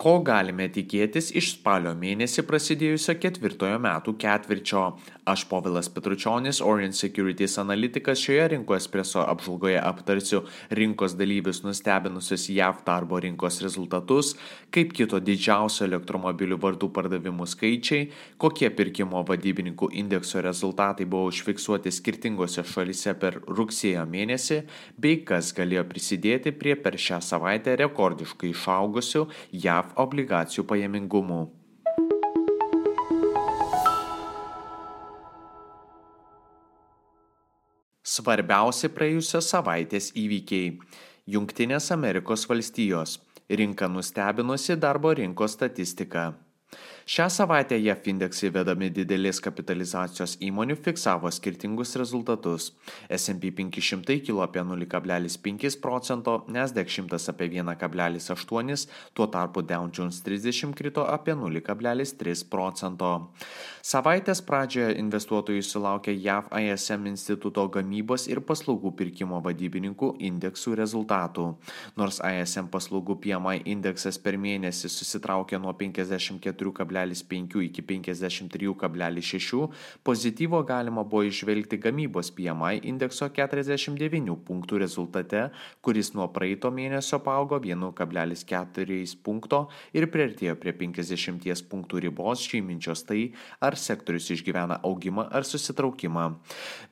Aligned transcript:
Ko 0.00 0.14
galime 0.24 0.64
tikėtis 0.72 1.26
iš 1.36 1.50
spalio 1.58 1.90
mėnesį 1.92 2.46
prasidėjusio 2.48 3.18
ketvirtojo 3.20 3.76
metų 3.84 4.14
ketvirčio? 4.22 4.84
Aš 5.28 5.42
Povilas 5.50 5.90
Petručionis, 5.92 6.62
Orient 6.64 6.96
Securities 6.96 7.58
analitikas 7.60 8.22
šioje 8.24 8.46
rinko 8.54 8.78
espreso 8.78 9.20
apžvalgoje 9.20 9.76
aptarsiu 9.76 10.40
rinkos 10.72 11.12
dalyvius 11.20 11.60
nustebinusius 11.66 12.46
JAV 12.48 12.80
darbo 12.86 13.20
rinkos 13.20 13.60
rezultatus, 13.60 14.30
kaip 14.72 14.94
kito 14.96 15.20
didžiausio 15.20 15.84
elektromobilių 15.90 16.56
vardų 16.64 16.88
pardavimų 16.96 17.50
skaičiai, 17.52 18.08
kokie 18.40 18.72
pirkimo 18.72 19.20
vadybininkų 19.28 19.90
indekso 20.00 20.40
rezultatai 20.40 21.04
buvo 21.04 21.28
užfiksuoti 21.28 21.92
skirtingose 21.92 22.64
šalise 22.64 23.12
per 23.20 23.36
rugsėjo 23.44 24.08
mėnesį, 24.16 24.62
bei 24.96 25.20
kas 25.28 25.52
galėjo 25.60 25.84
prisidėti 25.92 26.56
prie 26.56 26.80
per 26.80 26.96
šią 26.96 27.20
savaitę 27.28 27.76
rekordiškai 27.84 28.56
išaugusių 28.56 29.28
JAV 29.60 29.89
JAV 29.90 29.98
obligacijų 29.98 30.64
pajamingumų. 30.66 31.48
Svarbiausi 38.04 38.90
praėjusios 38.90 39.48
savaitės 39.50 40.12
įvykiai. 40.14 40.78
Junktinės 41.26 41.90
Amerikos 41.92 42.46
valstijos. 42.48 43.20
Rinka 43.50 43.88
nustebinusi 43.88 44.76
darbo 44.76 45.12
rinkos 45.14 45.52
statistika. 45.54 46.34
Šią 47.06 47.30
savaitę 47.30 47.78
JAF 47.80 48.04
indeksai 48.12 48.50
vedami 48.52 48.90
didelės 48.92 49.40
kapitalizacijos 49.40 50.34
įmonių 50.44 50.76
fiksavo 50.84 51.30
skirtingus 51.32 51.94
rezultatus. 51.96 52.70
S&P 53.08 53.50
500 53.56 54.18
kilo 54.26 54.42
apie 54.44 54.60
0,5 54.60 55.78
procento, 55.80 56.44
Nasdaq 56.48 56.92
100 56.92 57.32
apie 57.32 57.48
1,8, 57.56 58.86
tuo 59.14 59.26
tarpu 59.26 59.62
Dow 59.62 59.88
Jones 59.88 60.20
30 60.26 60.74
krito 60.76 61.06
apie 61.08 61.34
0,3 61.34 62.44
procento. 62.50 63.10
Savaitės 63.80 64.44
pradžioje 64.44 64.98
investuotojai 65.00 65.64
sulaukė 65.64 66.12
JAV 66.12 66.52
ISM 66.60 67.08
instituto 67.08 67.64
gamybos 67.72 68.28
ir 68.28 68.42
paslaugų 68.44 68.92
pirkimo 68.98 69.40
vadybininkų 69.40 70.12
indeksų 70.28 70.76
rezultatų. 70.82 71.46
Nors 71.96 72.20
ISM 72.20 72.68
paslaugų 72.68 73.16
PMI 73.24 73.64
indeksas 73.72 74.20
per 74.20 74.36
mėnesį 74.36 74.92
susitraukė 74.92 75.58
nuo 75.58 75.72
54,5 75.72 76.89
53,5 76.90 77.64
iki 77.64 77.82
53,6, 77.82 79.68
pozityvo 80.02 80.62
galima 80.62 81.04
buvo 81.04 81.22
išvelgti 81.22 81.78
gamybos 81.78 82.30
PMI 82.34 82.80
indekso 82.82 83.28
49 83.28 84.36
punktų 84.46 84.78
rezultate, 84.82 85.48
kuris 85.80 86.12
nuo 86.14 86.28
praeito 86.32 86.70
mėnesio 86.70 87.20
paaugo 87.24 87.60
1,4 87.60 89.16
punkto 89.24 89.68
ir 89.94 90.08
prieartėjo 90.10 90.56
prie 90.60 90.74
50 90.74 91.68
punktų 91.70 92.02
ribos 92.06 92.44
žyminčios 92.50 93.04
tai, 93.06 93.32
ar 93.60 93.76
sektorius 93.78 94.30
išgyvena 94.34 94.80
augimą 94.86 95.28
ar 95.30 95.46
susitraukimą. 95.46 96.26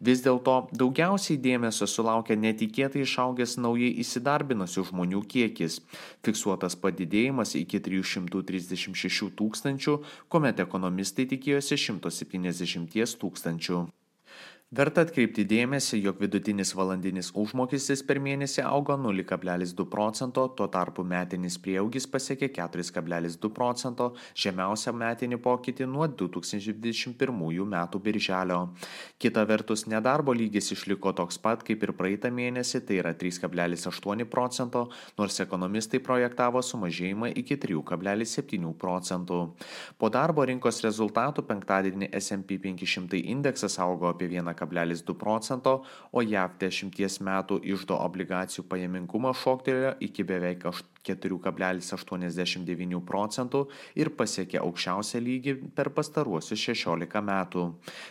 Vis 0.01 0.23
dėlto 0.25 0.69
daugiausiai 0.73 1.39
dėmesio 1.43 1.89
sulaukia 1.91 2.37
netikėtai 2.39 3.03
išaugęs 3.05 3.59
naujai 3.59 3.91
įsidarbinusių 4.03 4.87
žmonių 4.91 5.25
kiekis, 5.29 5.81
fiksuotas 6.27 6.77
padidėjimas 6.79 7.55
iki 7.59 7.81
336 7.83 9.33
tūkstančių 9.39 9.88
kuomet 10.33 10.61
ekonomistai 10.65 11.29
tikėjosi 11.33 11.79
170 11.85 13.17
tūkstančių. 13.23 13.85
Verta 14.69 15.01
atkreipti 15.01 15.47
dėmesį, 15.49 15.97
jog 16.05 16.19
vidutinis 16.21 16.75
valandinis 16.77 17.31
užmokestis 17.41 18.03
per 18.05 18.19
mėnesį 18.21 18.67
augo 18.69 18.99
0,2 19.01 19.87
procento, 19.89 20.43
tuo 20.53 20.67
tarpu 20.69 21.01
metinis 21.09 21.55
prieaugis 21.57 22.05
pasiekė 22.05 22.51
4,2 22.53 23.49
procento, 23.57 24.11
žemiausią 24.37 24.93
metinį 24.93 25.39
pokytį 25.41 25.87
nuo 25.89 26.05
2021 26.13 27.65
metų 27.73 28.01
birželio. 28.09 28.59
Kita 29.17 29.47
vertus, 29.49 29.87
nedarbo 29.89 30.35
lygis 30.37 30.69
išliko 30.77 31.15
toks 31.17 31.41
pat 31.41 31.65
kaip 31.65 31.89
ir 31.89 31.95
praeitą 31.97 32.29
mėnesį, 32.29 32.83
tai 32.85 33.01
yra 33.01 33.15
3,8 33.17 34.29
procento, 34.29 34.85
nors 35.17 35.41
ekonomistai 35.47 36.03
projektavo 36.05 36.61
sumažėjimą 36.61 37.33
iki 37.41 37.57
3,7 37.57 38.77
procentų. 38.85 39.41
Po 39.97 40.13
darbo 40.13 40.45
rinkos 40.45 40.85
rezultatų 40.85 41.49
penktadienį 41.49 42.13
S&P 42.21 42.61
500 42.69 43.25
indeksas 43.33 43.81
augo 43.81 44.13
apie 44.13 44.29
1,5 44.29 44.58
1,2 44.61 45.15
procento, 45.19 45.85
o 46.13 46.23
JAV 46.23 46.51
10 46.59 47.21
metų 47.25 47.61
išdo 47.63 47.97
obligacijų 48.03 48.65
pajamingumo 48.69 49.33
šoktelėjo 49.37 49.95
iki 50.05 50.25
beveik 50.27 50.65
4,89 51.09 53.01
procentų 53.09 53.69
ir 53.97 54.11
pasiekė 54.19 54.59
aukščiausią 54.63 55.19
lygį 55.25 55.53
per 55.77 55.89
pastaruosius 55.97 56.61
16 56.69 57.23
metų. 57.31 57.63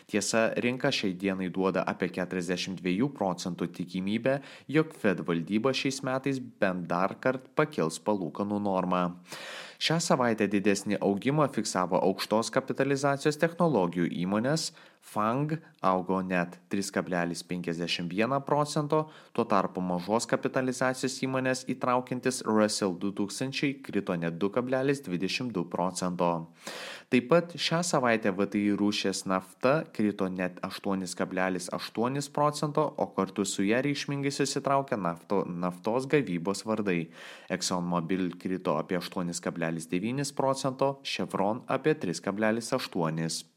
Tiesa, 0.10 0.54
rinka 0.64 0.92
šiai 0.94 1.14
dienai 1.14 1.50
duoda 1.54 1.82
apie 1.88 2.10
42 2.14 3.10
procentų 3.18 3.68
tikimybę, 3.80 4.42
jog 4.72 4.94
Fed 4.98 5.22
valdyba 5.28 5.74
šiais 5.76 6.02
metais 6.08 6.40
bent 6.40 6.88
dar 6.90 7.16
kart 7.22 7.44
pakils 7.56 8.00
palūkanų 8.00 8.60
normą. 8.64 9.04
Šią 9.78 10.00
savaitę 10.02 10.48
didesnį 10.50 10.98
augimą 11.06 11.46
fiksavo 11.54 12.00
aukštos 12.02 12.50
kapitalizacijos 12.56 13.38
technologijų 13.38 14.08
įmonės, 14.24 14.72
FANG 15.02 15.58
augo 15.82 16.22
net 16.22 16.60
3,51 16.70 18.42
procento, 18.46 19.10
tuo 19.32 19.46
tarpu 19.46 19.82
mažos 19.82 20.28
kapitalizacijos 20.28 21.16
įmonės 21.24 21.64
įtraukiantis 21.72 22.44
Russell 22.48 22.98
2000 23.00 23.82
krito 23.86 24.18
net 24.20 24.36
2,22 24.42 25.64
procento. 25.72 26.32
Taip 27.08 27.30
pat 27.32 27.54
šią 27.56 27.80
savaitę 27.88 28.34
VTI 28.36 28.76
rūšės 28.76 29.24
nafta 29.32 29.86
krito 29.96 30.28
net 30.28 30.60
8,8 30.68 32.32
procento, 32.36 32.84
o 32.98 33.08
kartu 33.16 33.46
su 33.48 33.64
ją 33.64 33.80
reikšmingai 33.86 34.34
susitraukė 34.36 35.00
nafto, 35.00 35.46
naftos 35.48 36.10
gavybos 36.12 36.66
vardai. 36.68 37.06
ExxonMobil 37.48 38.34
krito 38.42 38.76
apie 38.76 39.00
8,9 39.00 40.34
procento, 40.36 40.98
Chevron 41.04 41.64
apie 41.68 41.96
3,8. 41.96 43.57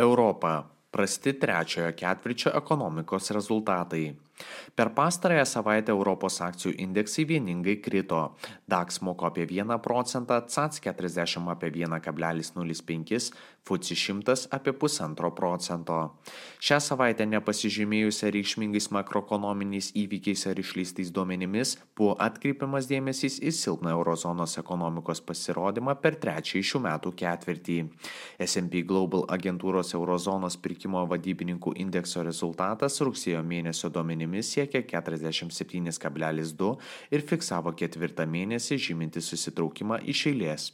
Europa. 0.00 0.64
Prasti 0.90 1.36
trečiojo 1.38 1.92
ketvirčio 1.96 2.52
ekonomikos 2.56 3.30
rezultatai. 3.30 4.04
Per 4.74 4.94
pastarąją 4.94 5.44
savaitę 5.44 5.92
Europos 5.92 6.40
akcijų 6.40 6.72
indeksai 6.78 7.26
vieningai 7.26 7.76
krito. 7.82 8.36
DAX 8.68 9.00
moko 9.02 9.26
apie 9.26 9.46
1 9.46 9.78
procentą, 9.78 10.40
CAC 10.46 10.80
40 10.80 11.50
apie 11.50 11.70
1,05, 11.70 13.32
FUCI 13.64 13.96
100 13.96 14.48
apie 14.50 14.72
1,5 14.72 15.30
procento. 15.30 15.98
Šią 16.60 16.78
savaitę 16.80 17.26
nepasižymėjusią 17.26 18.30
reikšmingais 18.32 18.88
makroekonominiais 18.90 19.90
įvykiais 19.96 20.46
ar 20.48 20.58
išleistais 20.58 21.12
duomenimis 21.12 21.76
buvo 21.96 22.14
atkreipiamas 22.20 22.88
dėmesys 22.88 23.40
į 23.44 23.52
silpną 23.52 23.92
eurozonos 23.92 24.56
ekonomikos 24.62 25.20
pasirodymą 25.20 25.96
per 26.00 26.16
trečiąjį 26.22 26.64
šių 26.70 26.82
metų 26.88 27.14
ketvirtį. 27.20 27.78
S&P 28.38 28.84
Global 28.88 29.26
agentūros 29.28 29.94
eurozonos 29.98 30.56
pirkimo 30.56 31.04
vadybininkų 31.10 31.76
indekso 31.84 32.24
rezultatas 32.24 33.00
rugsėjo 33.04 33.42
mėnesio 33.44 33.92
duomenimis 33.92 34.29
duomenimis 34.30 34.54
siekė 34.54 34.84
47,2 34.86 36.78
ir 37.10 37.24
fiksavo 37.26 37.72
ketvirtą 37.74 38.26
mėnesį 38.26 38.78
žyminti 38.78 39.20
susitraukimą 39.20 40.00
iš 40.06 40.26
eilės. 40.30 40.72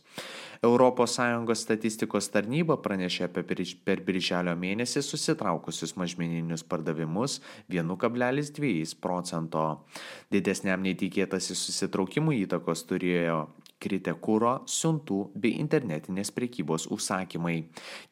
ES 0.62 1.60
statistikos 1.60 2.30
tarnyba 2.32 2.76
pranešė 2.80 3.28
apie 3.28 3.42
per 3.84 4.00
birželio 4.00 4.56
mėnesį 4.56 5.02
susitraukusius 5.02 5.96
mažmeninius 5.96 6.64
pardavimus 6.64 7.40
1,2 7.68 8.94
procento. 9.00 9.84
Didesniam 10.30 10.82
neįtikėtasi 10.82 11.54
susitraukimui 11.54 12.42
įtakos 12.46 12.86
turėjo 12.88 13.48
kritę 13.82 14.14
kūro, 14.22 14.52
siuntų 14.70 15.18
bei 15.36 15.56
internetinės 15.60 16.32
prekybos 16.36 16.86
užsakymai. 16.92 17.56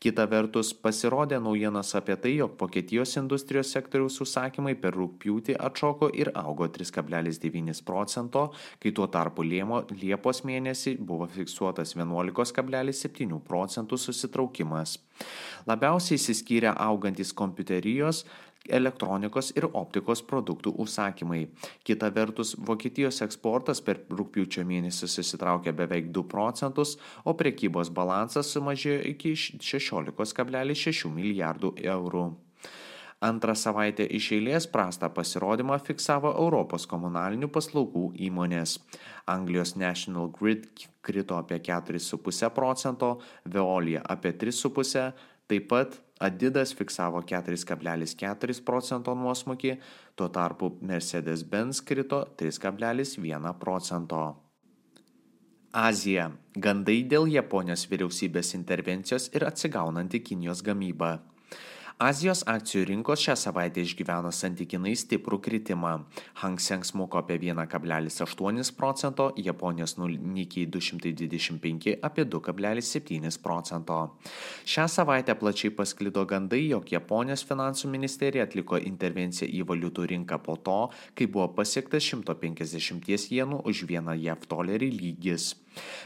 Kita 0.02 0.26
vertus, 0.30 0.74
pasirodė 0.76 1.40
naujienos 1.42 1.94
apie 1.98 2.16
tai, 2.20 2.34
jog 2.38 2.56
Vokietijos 2.60 3.16
industrijos 3.20 3.72
sektoriaus 3.74 4.20
užsakymai 4.24 4.74
per 4.80 4.96
rūpjūtį 4.98 5.56
atšoko 5.68 6.10
ir 6.14 6.32
augo 6.36 6.68
3,9 6.68 7.82
procento, 7.86 8.46
kai 8.82 8.92
tuo 8.92 9.08
tarpu 9.08 9.44
Liemo, 9.46 9.82
Liepos 10.02 10.44
mėnesį 10.44 10.98
buvo 11.00 11.28
fiksuotas 11.32 11.96
11,7 11.96 13.40
procentų 13.48 14.00
susitraukimas. 14.00 14.98
Labiausiai 15.68 16.18
įsiskyrė 16.20 16.74
augantis 16.76 17.32
kompiuterijos, 17.32 18.24
elektronikos 18.68 19.52
ir 19.56 19.66
optikos 19.72 20.22
produktų 20.24 20.74
užsakymai. 20.84 21.42
Kita 21.84 22.10
vertus, 22.14 22.54
Vokietijos 22.56 23.20
eksportas 23.26 23.82
per 23.84 24.04
rūpiučio 24.10 24.64
mėnesį 24.68 25.10
susitraukė 25.10 25.74
beveik 25.76 26.08
2 26.14 26.24
procentus, 26.30 26.96
o 27.24 27.36
prekybos 27.36 27.92
balansas 27.94 28.52
sumažėjo 28.54 29.02
iki 29.12 29.34
16,6 29.36 31.12
milijardų 31.12 31.74
eurų. 31.84 32.30
Antrą 33.24 33.54
savaitę 33.56 34.04
iš 34.18 34.32
eilės 34.36 34.66
prastą 34.68 35.08
pasirodymą 35.16 35.78
fiksavo 35.86 36.34
Europos 36.36 36.84
komunalinių 36.90 37.48
paslaugų 37.54 38.10
įmonės. 38.26 38.74
Anglijos 39.32 39.76
National 39.80 40.28
Grid 40.34 40.66
krito 41.00 41.38
apie 41.38 41.60
4,5 41.64 42.50
procento, 42.52 43.14
Veolia 43.48 44.02
apie 44.04 44.34
3,5, 44.36 45.12
taip 45.48 45.70
pat 45.72 45.96
Adidas 46.20 46.74
fiksavo 46.78 47.24
4,4 47.26 48.60
procento 48.62 49.14
nuosmukį, 49.18 49.74
tuo 50.14 50.28
tarpu 50.30 50.70
Mercedes-Benz 50.80 51.82
krito 51.82 52.22
3,1 52.38 53.54
procento. 53.58 54.22
Azija. 55.74 56.28
Gandai 56.54 57.00
dėl 57.10 57.26
Japonijos 57.32 57.88
vyriausybės 57.90 58.54
intervencijos 58.54 59.26
ir 59.34 59.42
atsigaunanti 59.48 60.20
Kinijos 60.22 60.62
gamyba. 60.62 61.16
Azijos 62.02 62.40
akcijų 62.50 62.88
rinkos 62.88 63.20
šią 63.22 63.36
savaitę 63.38 63.78
išgyveno 63.86 64.32
santykinai 64.34 64.96
stiprų 64.98 65.36
kritimą. 65.38 65.92
Hang 66.40 66.58
Seng 66.58 66.82
smuko 66.82 67.20
apie 67.20 67.36
1,8 67.38 68.72
procento, 68.74 69.28
Japonijos 69.38 69.94
Nikkei 69.98 70.66
225 70.66 71.94
apie 72.02 72.24
2,7 72.26 73.38
procento. 73.38 74.18
Šią 74.66 74.88
savaitę 74.90 75.38
plačiai 75.38 75.70
pasklido 75.70 76.26
gandai, 76.26 76.66
jog 76.66 76.90
Japonijos 76.90 77.46
finansų 77.46 77.88
ministerija 77.94 78.42
atliko 78.42 78.76
intervenciją 78.76 79.46
į 79.54 79.62
valiutų 79.62 80.10
rinką 80.10 80.42
po 80.42 80.56
to, 80.56 80.80
kai 81.14 81.30
buvo 81.30 81.52
pasiektas 81.54 82.02
150 82.10 83.30
jenų 83.30 83.62
už 83.62 83.86
vieną 83.86 84.18
JAV 84.18 84.50
dolerį 84.50 84.90
lygis. 84.98 85.54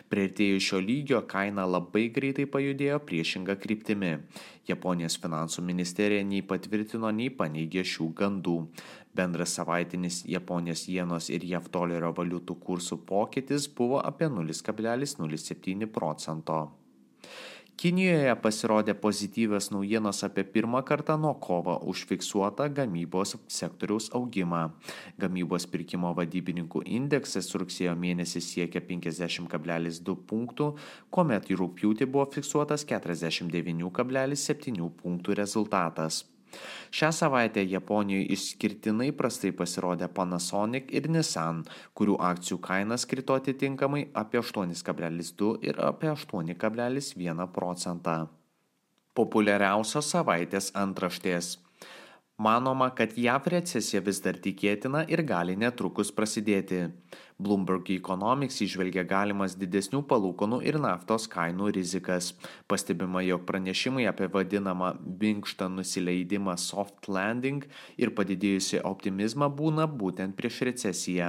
Prieartėjus 0.09 0.69
šio 0.71 0.81
lygio 0.85 1.23
kaina 1.31 1.67
labai 1.69 2.07
greitai 2.15 2.47
pajudėjo 2.49 3.01
priešinga 3.09 3.59
kryptimi. 3.63 4.15
Japonijos 4.69 5.17
finansų 5.23 5.65
ministerija 5.65 6.25
nei 6.25 6.43
patvirtino, 6.45 7.11
nei 7.11 7.31
paneigė 7.35 7.85
šių 7.89 8.11
gandų. 8.19 8.57
Bendras 9.19 9.57
savaitinis 9.59 10.23
Japonijos 10.29 10.85
jenos 10.89 11.31
ir 11.35 11.47
JAV 11.49 11.71
dolerio 11.75 12.13
valiutų 12.17 12.59
kursų 12.67 13.01
pokytis 13.09 13.71
buvo 13.81 14.03
apie 14.05 14.29
0,07 14.31 15.89
procento. 15.93 16.78
Kinijoje 17.79 18.33
pasirodė 18.43 18.91
pozityvios 18.99 19.69
naujienos 19.71 20.25
apie 20.27 20.43
pirmą 20.55 20.81
kartą 20.87 21.15
nuo 21.23 21.31
kovo 21.39 21.77
užfiksuotą 21.93 22.65
gamybos 22.75 23.37
sektoriaus 23.57 24.09
augimą. 24.19 24.63
Gamybos 25.23 25.67
pirkimo 25.71 26.11
vadybininkų 26.19 26.83
indeksas 26.99 27.53
rugsėjo 27.63 27.95
mėnesį 28.05 28.43
siekia 28.43 28.83
50,2 28.89 30.17
punktų, 30.33 30.67
kuomet 31.15 31.47
į 31.53 31.61
rūpjūtį 31.61 32.09
buvo 32.11 32.27
fiksuotas 32.35 32.83
49,7 32.91 34.91
punktų 34.99 35.39
rezultatas. 35.39 36.25
Šią 36.91 37.11
savaitę 37.13 37.63
Japonijoje 37.65 38.31
išskirtinai 38.35 39.11
prastai 39.17 39.53
pasirodė 39.53 40.09
Panasonic 40.09 40.89
ir 40.95 41.09
Nissan, 41.13 41.63
kurių 41.99 42.17
akcijų 42.31 42.59
kainas 42.65 43.05
krito 43.11 43.37
atitinkamai 43.37 44.07
apie 44.17 44.41
8,2 44.41 45.55
ir 45.69 45.81
apie 45.85 46.11
8,1 46.15 47.47
procentą. 47.53 48.19
Populiariausios 49.19 50.13
savaitės 50.15 50.71
antraštės. 50.79 51.57
Manoma, 52.39 52.93
kad 52.95 53.17
JAV 53.19 53.49
recesija 53.51 53.99
vis 54.07 54.21
dar 54.23 54.37
tikėtina 54.39 55.03
ir 55.11 55.25
gali 55.27 55.57
netrukus 55.59 56.13
prasidėti. 56.15 56.85
Bloomberg 57.39 57.87
Economics 57.95 58.57
išvelgia 58.65 59.05
galimas 59.07 59.53
didesnių 59.55 60.01
palūkanų 60.11 60.57
ir 60.67 60.75
naftos 60.83 61.29
kainų 61.31 61.69
rizikas. 61.77 62.33
Pastebima, 62.67 63.21
jog 63.23 63.45
pranešimai 63.47 64.09
apie 64.11 64.27
vadinamą 64.35 64.89
minkštą 65.21 65.69
nusileidimą 65.71 66.57
soft 66.59 67.07
landing 67.07 67.63
ir 67.95 68.11
padidėjusi 68.19 68.81
optimizmą 68.83 69.47
būna 69.61 69.87
būtent 69.87 70.35
prieš 70.35 70.65
recesiją. 70.67 71.29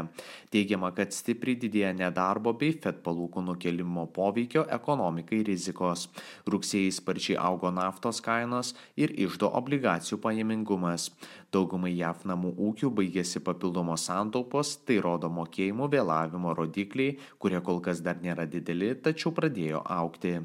Teigiama, 0.49 0.89
kad 0.97 1.13
stipriai 1.13 1.59
didėja 1.61 1.93
nedarbo 1.99 2.55
bei 2.57 2.73
FED 2.73 3.03
palūkanų 3.05 3.59
kelimo 3.61 4.07
poveikio 4.09 4.65
ekonomikai 4.79 5.43
rizikos. 5.51 6.07
Rugsėjai 6.49 6.95
sparčiai 6.97 7.37
augo 7.37 7.69
naftos 7.69 8.17
kainos 8.25 8.73
ir 8.97 9.13
išdo 9.13 9.53
obligacijų 9.61 10.17
pajamingumas. 10.25 11.11
Daugumai 11.49 11.95
JAF 11.97 12.27
namų 12.29 12.51
ūkių 12.61 12.91
baigėsi 12.93 13.39
papildomos 13.41 14.03
santaupos, 14.05 14.75
tai 14.85 14.99
rodo 15.01 15.31
mokėjimų 15.33 15.87
vėlavimo 15.89 16.53
rodikliai, 16.57 17.15
kurie 17.41 17.61
kol 17.65 17.81
kas 17.81 18.03
dar 18.05 18.21
nėra 18.21 18.45
dideli, 18.45 18.91
tačiau 18.93 19.33
pradėjo 19.33 19.81
aukti. 19.97 20.35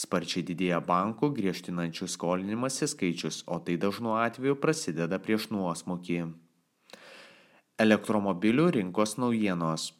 Sparčiai 0.00 0.46
didėja 0.48 0.80
bankų 0.80 1.30
griežtinančių 1.36 2.08
skolinimąsi 2.08 2.88
skaičius, 2.88 3.42
o 3.44 3.60
tai 3.60 3.76
dažnu 3.82 4.16
atveju 4.16 4.56
prasideda 4.62 5.20
prieš 5.20 5.50
nuosmukį. 5.52 6.22
Elektromobilių 7.76 8.70
rinkos 8.78 9.18
naujienos. 9.20 9.90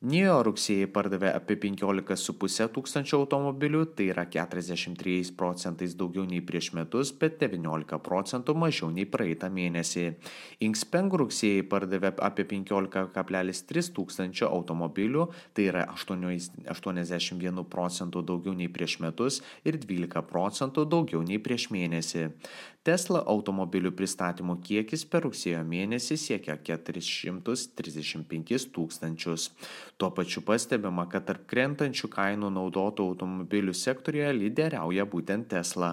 NIO 0.00 0.38
rugsėjai 0.46 0.86
pardavė 0.88 1.28
apie 1.36 1.58
15,5 1.60 2.70
tūkstančių 2.72 3.18
automobilių, 3.18 3.82
tai 3.92 4.06
yra 4.14 4.22
43 4.32 5.34
procentais 5.36 5.92
daugiau 5.92 6.24
nei 6.24 6.40
prieš 6.40 6.70
metus, 6.72 7.10
bet 7.12 7.36
19 7.42 7.98
procentų 8.06 8.54
mažiau 8.56 8.88
nei 8.96 9.04
praeitą 9.04 9.50
mėnesį. 9.52 10.06
Inkspeng 10.64 11.18
rugsėjai 11.20 11.66
pardavė 11.68 12.14
apie 12.16 12.48
15,3 12.48 13.92
tūkstančio 13.98 14.48
automobilių, 14.48 15.26
tai 15.52 15.68
yra 15.68 15.84
81 15.92 17.60
procentų 17.68 18.24
daugiau 18.32 18.56
nei 18.56 18.72
prieš 18.72 18.96
metus 19.04 19.42
ir 19.68 19.76
12 19.84 20.24
procentų 20.32 20.88
daugiau 20.88 21.20
nei 21.20 21.42
prieš 21.44 21.68
mėnesį. 21.76 22.30
Tesla 22.88 23.20
automobilių 23.28 23.90
pristatymų 23.92 24.54
kiekis 24.64 25.02
per 25.04 25.26
rugsėjo 25.26 25.60
mėnesį 25.68 26.16
siekia 26.16 26.54
435 26.64 28.70
tūkstančius. 28.72 29.50
Tuo 30.00 30.08
pačiu 30.16 30.40
pastebima, 30.40 31.04
kad 31.12 31.26
tarp 31.28 31.42
krentančių 31.50 32.08
kainų 32.08 32.48
naudotų 32.56 33.04
automobilių 33.10 33.74
sektorijoje 33.76 34.32
lyderiauja 34.38 35.04
būtent 35.04 35.50
Tesla. 35.52 35.90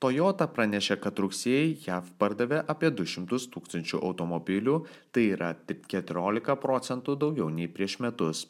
Toyota 0.00 0.46
pranešė, 0.48 0.94
kad 0.96 1.18
rugsėjai 1.20 1.74
JAV 1.84 2.06
pardavė 2.16 2.62
apie 2.72 2.88
200 2.96 3.36
tūkstančių 3.52 3.98
automobilių, 4.08 4.78
tai 5.12 5.26
yra 5.34 5.50
14 5.68 6.54
procentų 6.62 7.18
daugiau 7.20 7.50
nei 7.52 7.68
prieš 7.68 7.98
metus. 8.00 8.46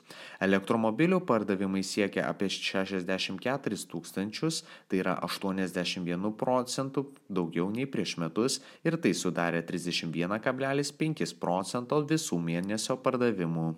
Elektromobilių 0.47 1.19
pardavimai 1.27 1.83
siekia 1.83 2.29
apie 2.29 2.47
64 2.55 3.81
tūkstančius, 3.91 4.61
tai 4.87 5.01
yra 5.03 5.17
81 5.27 6.31
procentų 6.39 7.09
daugiau 7.27 7.67
nei 7.75 7.89
prieš 7.91 8.15
metus 8.23 8.61
ir 8.87 9.01
tai 9.03 9.11
sudarė 9.19 9.65
31,5 9.67 11.35
procento 11.43 11.99
visų 12.15 12.39
mėnesio 12.47 12.95
pardavimų. 13.03 13.73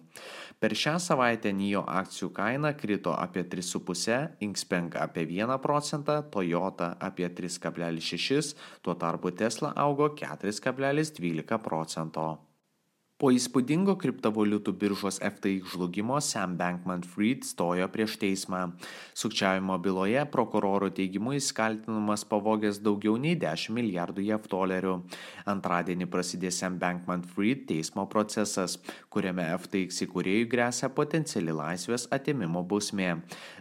Per 0.61 0.77
šią 0.79 0.99
savaitę 1.01 1.51
NIO 1.57 1.81
akcijų 1.89 2.29
kaina 2.37 2.77
krito 2.77 3.17
apie 3.17 3.43
3,5, 3.49 4.37
Inkspeng 4.45 5.01
apie 5.01 5.25
1 5.25 5.57
procentą, 5.65 6.21
Toyota 6.23 6.93
apie 7.01 7.33
3,6, 7.71 8.57
tuo 8.83 8.95
tarpu 8.95 9.31
Tesla 9.31 9.73
augo 9.77 10.15
4,12 10.15 11.59
procento. 11.59 12.52
Po 13.23 13.29
įspūdingo 13.31 13.93
kriptovaliutų 14.03 14.73
biržos 14.75 15.21
FTX 15.23 15.77
žlugimo 15.77 16.17
Sam 16.27 16.57
Bankman 16.59 17.05
Fried 17.07 17.45
stojo 17.47 17.85
prieš 17.95 18.17
teismą. 18.19 18.63
Sukčiavimo 19.15 19.77
byloje 19.79 20.25
prokuroro 20.33 20.89
teigimu 20.91 21.37
jis 21.37 21.53
kaltinamas 21.55 22.25
pavogęs 22.27 22.81
daugiau 22.83 23.15
nei 23.23 23.37
10 23.39 23.71
milijardų 23.77 24.25
JAV 24.27 24.49
dolerių. 24.51 24.95
Antradienį 25.53 26.09
prasidės 26.11 26.59
Sam 26.65 26.81
Bankman 26.83 27.23
Fried 27.23 27.63
teismo 27.69 28.09
procesas, 28.11 28.75
kuriame 29.07 29.47
FTX 29.55 30.03
įkūrėjui 30.09 30.51
grėsia 30.57 30.91
potenciali 30.91 31.55
laisvės 31.55 32.09
atimimo 32.11 32.65
bausmė. 32.67 33.21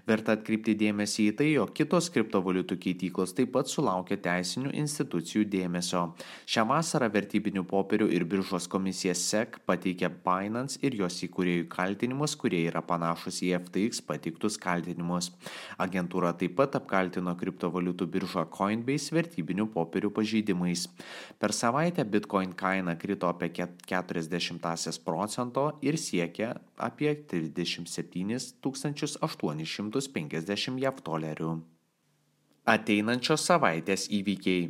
Verta 0.10 0.40
atkreipti 0.40 0.74
dėmesį 0.82 1.28
į 1.28 1.38
tai, 1.38 1.52
jog 1.52 1.76
kitos 1.78 2.10
kriptovaliutų 2.10 2.80
keityklos 2.82 3.38
taip 3.38 3.54
pat 3.54 3.70
sulaukia 3.70 4.18
teisinių 4.26 4.74
institucijų 4.82 5.46
dėmesio. 5.54 6.08
Šią 6.50 6.66
vasarą 6.74 7.14
vertybinių 7.14 7.68
popierių 7.70 8.10
ir 8.18 8.26
biržos 8.26 8.66
komisija 8.66 9.14
SEC 9.14 9.51
SEC 9.52 9.60
pateikė 9.68 10.10
Binance 10.24 10.80
ir 10.82 10.96
jos 10.96 11.18
įkūrėjų 11.26 11.68
kaltinimus, 11.72 12.36
kurie 12.40 12.64
yra 12.70 12.82
panašus 12.82 13.42
į 13.44 13.52
FTX 13.60 14.02
pateiktus 14.08 14.58
kaltinimus. 14.62 15.32
Agentūra 15.82 16.32
taip 16.38 16.56
pat 16.56 16.78
apkaltino 16.80 17.34
kriptovaliutų 17.36 18.08
biržą 18.08 18.46
Coinbase 18.52 19.14
vertybinių 19.16 19.68
popierių 19.74 20.12
pažeidimais. 20.16 20.88
Per 21.40 21.52
savaitę 21.52 22.06
Bitcoin 22.06 22.54
kaina 22.54 22.96
krito 22.96 23.28
apie 23.28 23.52
40 23.52 25.04
procento 25.06 25.68
ir 25.82 25.98
siekia 25.98 26.56
apie 26.78 27.16
37 27.16 28.56
850 28.62 30.82
JAV 30.82 31.04
dolerių. 31.04 31.56
Ateinančios 32.72 33.44
savaitės 33.50 34.08
įvykiai. 34.14 34.70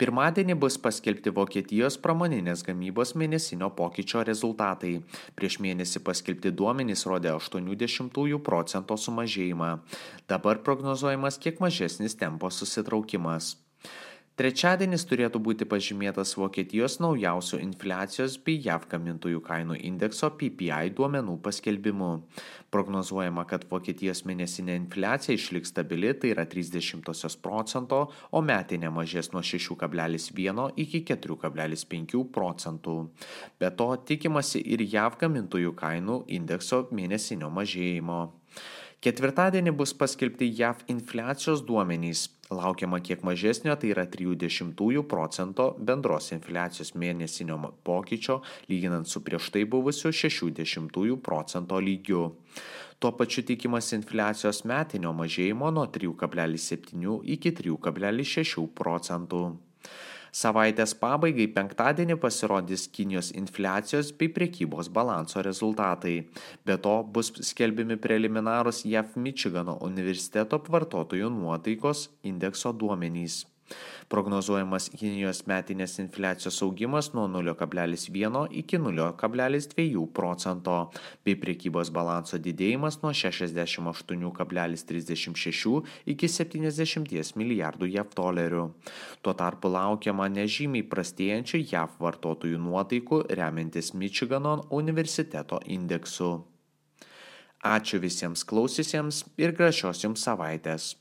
Pirmadienį 0.00 0.54
bus 0.56 0.78
paskelbti 0.80 1.28
Vokietijos 1.36 1.98
pramoninės 2.00 2.62
gamybos 2.64 3.10
mėnesinio 3.20 3.66
pokyčio 3.76 4.22
rezultatai. 4.24 4.94
Prieš 5.36 5.58
mėnesį 5.60 6.00
paskelbti 6.06 6.54
duomenys 6.56 7.04
rodė 7.10 7.34
80 7.36 8.38
procento 8.46 8.96
sumažėjimą. 8.96 9.68
Dabar 10.32 10.62
prognozuojamas 10.64 11.36
kiek 11.44 11.60
mažesnis 11.60 12.16
tempo 12.16 12.48
susitraukimas. 12.48 13.58
Trečiadienis 14.40 15.02
turėtų 15.04 15.36
būti 15.44 15.66
pažymėtas 15.68 16.30
Vokietijos 16.40 16.94
naujausių 17.04 17.58
infliacijos 17.60 18.38
bei 18.40 18.54
JAV 18.64 18.86
gamintojų 18.88 19.42
kainų 19.44 19.76
indekso 19.84 20.30
PPI 20.32 20.94
duomenų 20.96 21.34
paskelbimu. 21.44 22.08
Prognozuojama, 22.72 23.44
kad 23.50 23.66
Vokietijos 23.68 24.24
mėnesinė 24.24 24.78
infliacija 24.80 25.36
išliks 25.36 25.74
stabili, 25.74 26.14
tai 26.16 26.32
yra 26.32 26.46
30 26.48 27.36
procento, 27.44 28.00
o 28.32 28.40
metinė 28.40 28.88
mažės 28.96 29.28
nuo 29.34 29.44
6,1 29.44 30.64
iki 30.86 31.04
4,5 31.12 32.24
procentų. 32.32 32.98
Be 33.60 33.74
to 33.76 33.92
tikimasi 34.08 34.64
ir 34.64 34.88
JAV 34.88 35.20
gamintojų 35.20 35.76
kainų 35.84 36.22
indekso 36.40 36.86
mėnesinio 36.88 37.52
mažėjimo. 37.52 38.22
Ketvirtadienį 39.04 39.76
bus 39.76 39.92
paskelbti 39.92 40.54
JAV 40.56 40.86
infliacijos 40.96 41.60
duomenys. 41.68 42.30
Laukiama 42.50 42.98
kiek 42.98 43.22
mažesnio, 43.22 43.76
tai 43.78 43.92
yra 43.92 44.06
30 44.10 45.04
procento 45.06 45.68
bendros 45.78 46.32
infliacijos 46.34 46.96
mėnesinio 46.98 47.58
pokyčio, 47.86 48.40
lyginant 48.66 49.06
su 49.06 49.22
prieš 49.22 49.52
tai 49.54 49.62
buvusiu 49.64 50.10
60 50.10 51.20
procento 51.22 51.78
lygiu. 51.78 52.32
Tuo 52.98 53.12
pačiu 53.16 53.46
tikimas 53.46 53.92
infliacijos 53.94 54.64
metinio 54.66 55.14
mažėjimo 55.16 55.70
nuo 55.70 55.86
3,7 55.86 57.20
iki 57.36 57.54
3,6 57.62 58.66
procentų. 58.74 59.44
Savaitės 60.30 60.94
pabaigai 60.94 61.48
penktadienį 61.54 62.16
pasirodys 62.22 62.86
Kinijos 62.94 63.32
infliacijos 63.34 64.12
bei 64.18 64.30
priekybos 64.30 64.90
balanso 64.94 65.42
rezultatai. 65.42 66.16
Be 66.64 66.76
to 66.78 66.96
bus 67.02 67.32
skelbimi 67.50 67.98
preliminarus 67.98 68.84
JAV 68.86 69.16
Mičigano 69.18 69.78
universiteto 69.82 70.62
vartotojų 70.70 71.32
nuotaikos 71.34 72.08
indekso 72.22 72.72
duomenys. 72.72 73.42
Prognozuojamas 74.10 74.88
Kinijos 74.90 75.44
metinės 75.46 75.92
infliacijos 76.02 76.56
augimas 76.66 77.12
nuo 77.14 77.30
0,1 77.30 78.50
iki 78.58 78.74
0,2 78.82 80.02
procento, 80.16 80.90
bei 81.22 81.38
priekybos 81.38 81.94
balanso 81.94 82.34
didėjimas 82.42 82.98
nuo 83.04 83.12
68,36 83.14 85.86
iki 86.10 86.26
70 86.26 87.38
milijardų 87.38 87.86
JAV 87.94 88.10
dolerių. 88.18 88.74
Tuo 89.22 89.32
tarpu 89.38 89.70
laukiama 89.70 90.26
nežymiai 90.34 90.82
prastėjančių 90.90 91.62
JAV 91.70 91.94
vartotojų 92.02 92.58
nuotaikų 92.66 93.30
remiantis 93.30 93.94
Michigano 93.94 94.66
universiteto 94.74 95.62
indeksu. 95.70 96.42
Ačiū 97.62 98.02
visiems 98.02 98.42
klausysiems 98.42 99.22
ir 99.38 99.54
gražios 99.54 100.02
jums 100.02 100.18
savaitės. 100.26 100.98